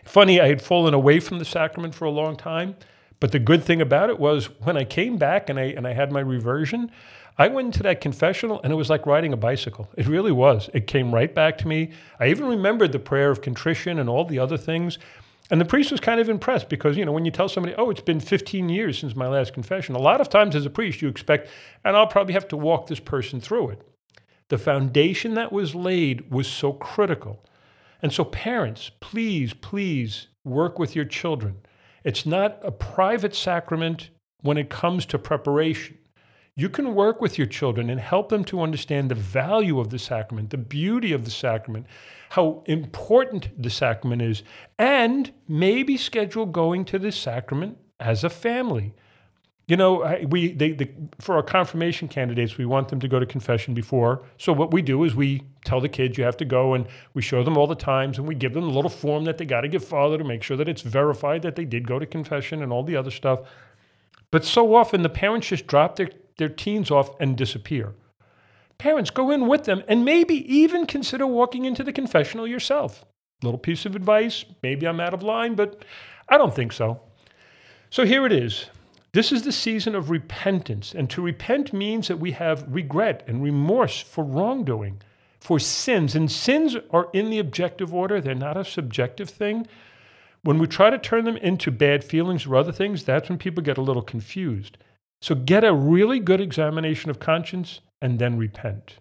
Funny 0.05 0.41
i 0.41 0.49
had 0.49 0.61
fallen 0.61 0.93
away 0.93 1.21
from 1.21 1.39
the 1.39 1.45
sacrament 1.45 1.95
for 1.95 2.07
a 2.07 2.11
long 2.11 2.35
time 2.35 2.75
but 3.21 3.33
the 3.33 3.39
good 3.39 3.63
thing 3.63 3.81
about 3.81 4.11
it 4.11 4.19
was 4.19 4.47
when 4.61 4.77
i 4.77 4.85
came 4.85 5.17
back 5.17 5.49
and 5.49 5.59
i 5.59 5.65
and 5.65 5.87
i 5.87 5.93
had 5.93 6.13
my 6.13 6.21
reversion 6.21 6.91
I 7.39 7.49
went 7.49 7.67
into 7.67 7.83
that 7.83 8.01
confessional 8.01 8.61
and 8.63 8.73
it 8.73 8.77
was 8.77 8.89
like 8.89 9.05
riding 9.05 9.33
a 9.33 9.37
bicycle. 9.37 9.91
It 9.97 10.07
really 10.07 10.33
was. 10.33 10.71
It 10.73 10.87
came 10.87 11.15
right 11.15 11.35
back 11.35 11.59
to 11.59 11.69
me. 11.69 11.91
I 12.19 12.29
even 12.29 12.47
remembered 12.47 12.93
the 12.93 12.99
prayer 12.99 13.31
of 13.31 13.43
contrition 13.43 13.99
and 13.99 14.09
all 14.09 14.25
the 14.25 14.39
other 14.39 14.57
things. 14.57 14.99
And 15.51 15.61
the 15.61 15.67
priest 15.67 15.93
was 15.93 16.01
kind 16.01 16.19
of 16.19 16.29
impressed 16.29 16.69
because, 16.69 16.97
you 16.97 17.05
know, 17.05 17.13
when 17.13 17.25
you 17.25 17.31
tell 17.31 17.49
somebody, 17.49 17.75
oh, 17.77 17.91
it's 17.91 18.01
been 18.01 18.21
15 18.21 18.69
years 18.69 18.99
since 18.99 19.15
my 19.15 19.29
last 19.29 19.53
confession, 19.53 19.95
a 19.95 20.01
lot 20.01 20.21
of 20.21 20.29
times 20.29 20.57
as 20.57 20.67
a 20.67 20.71
priest, 20.71 21.03
you 21.03 21.09
expect, 21.09 21.49
and 21.85 21.97
I'll 21.97 22.07
probably 22.07 22.35
have 22.35 22.49
to 22.49 22.57
walk 22.57 22.89
this 22.89 22.99
person 22.99 23.41
through 23.41 23.71
it. 23.71 23.83
The 24.49 24.59
foundation 24.59 25.35
that 25.35 25.53
was 25.53 25.75
laid 25.75 26.31
was 26.31 26.49
so 26.49 26.73
critical. 26.73 27.45
And 28.03 28.13
so, 28.13 28.25
parents, 28.25 28.91
please, 29.01 29.55
please 29.55 30.29
work 30.43 30.79
with 30.79 30.97
your 30.97 31.05
children. 31.05 31.57
It's 32.07 32.25
not 32.25 32.61
a 32.63 32.71
private 32.71 33.35
sacrament 33.35 34.11
when 34.41 34.57
it 34.59 34.71
comes 34.71 35.07
to 35.07 35.19
preparation. 35.19 35.99
You 36.55 36.69
can 36.69 36.95
work 36.95 37.21
with 37.21 37.37
your 37.37 37.49
children 37.49 37.91
and 37.91 37.99
help 37.99 38.29
them 38.29 38.45
to 38.45 38.63
understand 38.63 39.11
the 39.11 39.17
value 39.17 39.81
of 39.81 39.91
the 39.91 39.99
sacrament, 39.99 40.51
the 40.51 40.57
beauty 40.57 41.13
of 41.13 41.25
the 41.25 41.33
sacrament, 41.33 41.87
how 42.31 42.63
important 42.67 43.61
the 43.61 43.71
sacrament 43.71 44.23
is, 44.23 44.45
and 44.79 45.33
maybe 45.49 45.97
schedule 45.97 46.47
going 46.47 46.85
to 46.85 47.01
the 47.01 47.11
sacrament 47.11 47.77
as 47.99 48.23
a 48.23 48.31
family. 48.31 48.95
You 49.69 49.77
know, 49.77 50.17
we 50.29 50.53
they, 50.53 50.73
they, 50.73 50.95
for 51.19 51.35
our 51.35 51.43
confirmation 51.43 52.07
candidates, 52.07 52.57
we 52.57 52.67
want 52.67 52.89
them 52.89 53.01
to 53.01 53.09
go 53.09 53.19
to 53.19 53.27
confession 53.27 53.75
before. 53.75 54.23
So 54.39 54.53
what 54.53 54.73
we 54.73 54.81
do 54.81 55.03
is 55.03 55.17
we 55.17 55.43
tell 55.65 55.81
the 55.81 55.89
kids 55.89 56.17
you 56.17 56.23
have 56.23 56.37
to 56.37 56.45
go, 56.45 56.75
and 56.75 56.87
we 57.15 57.23
show 57.23 57.43
them 57.43 57.57
all 57.57 57.67
the 57.67 57.75
times, 57.75 58.19
and 58.19 58.29
we 58.29 58.37
give 58.37 58.55
them 58.55 58.63
a 58.63 58.71
little 58.71 58.91
form 58.91 59.25
that 59.25 59.39
they 59.39 59.45
got 59.45 59.63
to 59.63 59.69
give 59.69 59.85
father 59.85 60.19
to 60.19 60.25
make 60.25 60.45
sure 60.45 60.57
that 60.57 60.69
it's 60.69 60.83
verified 60.83 61.43
that 61.43 61.57
they 61.57 61.65
did 61.65 61.89
go 61.89 61.99
to 61.99 62.07
confession 62.07 62.63
and 62.63 62.73
all 62.73 62.85
the 62.85 62.95
other 62.95 63.11
stuff. 63.11 63.41
But 64.31 64.45
so 64.45 64.77
often 64.77 65.03
the 65.03 65.09
parents 65.09 65.49
just 65.49 65.67
drop 65.67 65.97
their 65.97 66.11
their 66.39 66.49
teens 66.49 66.91
off 66.91 67.19
and 67.21 67.37
disappear. 67.37 67.95
Parents, 68.79 69.11
go 69.11 69.31
in 69.31 69.47
with 69.49 69.65
them 69.65 69.83
and 69.89 70.05
maybe 70.05 70.35
even 70.55 70.87
consider 70.87 71.27
walking 71.27 71.65
into 71.65 71.83
the 71.83 71.93
confessional 71.93 72.47
yourself. 72.47 73.05
Little 73.43 73.59
piece 73.59 73.87
of 73.87 73.97
advice. 73.97 74.45
Maybe 74.63 74.87
I'm 74.87 75.01
out 75.01 75.15
of 75.15 75.23
line, 75.23 75.55
but 75.55 75.85
I 76.29 76.39
don't 76.39 76.55
think 76.55 76.73
so. 76.73 77.01
So 77.91 78.05
here 78.05 78.27
it 78.27 78.33
is. 78.33 78.67
This 79.17 79.33
is 79.33 79.45
the 79.45 79.53
season 79.53 79.95
of 79.95 80.11
repentance. 80.11 80.95
And 80.95 81.09
to 81.09 81.23
repent 81.23 81.73
means 81.73 82.07
that 82.09 82.19
we 82.19 82.33
have 82.33 82.67
regret 82.69 83.25
and 83.27 83.43
remorse 83.43 83.99
for 83.99 84.23
wrongdoing, 84.23 85.01
for 85.41 85.59
sins. 85.59 86.15
And 86.15 86.31
sins 86.31 86.77
are 86.91 87.09
in 87.15 87.31
the 87.31 87.39
objective 87.39 87.95
order, 87.95 88.21
they're 88.21 88.35
not 88.35 88.59
a 88.59 88.65
subjective 88.67 89.31
thing. 89.31 89.67
When 90.43 90.59
we 90.59 90.67
try 90.67 90.91
to 90.91 90.99
turn 90.99 91.25
them 91.25 91.39
into 91.39 91.71
bad 91.71 92.05
feelings 92.05 92.45
or 92.45 92.57
other 92.57 92.73
things, 92.73 93.05
that's 93.05 93.31
when 93.31 93.39
people 93.39 93.63
get 93.63 93.79
a 93.79 93.83
little 93.83 94.03
confused. 94.03 94.77
So 95.23 95.35
get 95.35 95.65
a 95.65 95.73
really 95.73 96.21
good 96.21 96.43
examination 96.43 97.09
of 97.09 97.19
conscience 97.19 97.81
and 98.03 98.19
then 98.19 98.37
repent. 98.37 98.99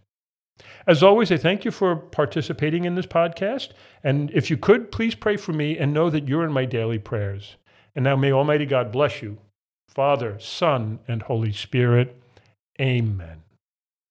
As 0.87 1.03
always, 1.03 1.29
I 1.29 1.35
thank 1.35 1.65
you 1.65 1.71
for 1.71 1.93
participating 1.93 2.85
in 2.85 2.95
this 2.95 3.05
podcast. 3.05 3.71
And 4.01 4.31
if 4.31 4.49
you 4.49 4.55
could, 4.55 4.93
please 4.93 5.13
pray 5.13 5.35
for 5.35 5.51
me 5.51 5.77
and 5.77 5.93
know 5.93 6.09
that 6.09 6.29
you're 6.29 6.45
in 6.45 6.53
my 6.53 6.63
daily 6.63 6.99
prayers. 6.99 7.57
And 7.93 8.05
now 8.05 8.15
may 8.15 8.31
Almighty 8.31 8.65
God 8.65 8.93
bless 8.93 9.21
you, 9.21 9.39
Father, 9.95 10.37
Son, 10.39 10.99
and 11.07 11.21
Holy 11.23 11.53
Spirit. 11.53 12.21
Amen. 12.79 13.44